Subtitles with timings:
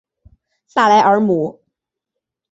[0.65, 1.61] 萨莱尔姆。